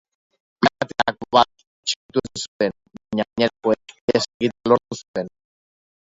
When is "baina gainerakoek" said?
2.97-3.95